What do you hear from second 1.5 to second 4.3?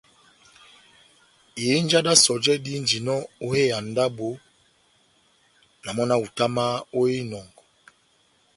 Ihinja d́ sɔjɛ dihínjinɔ ó hé ya ndábo,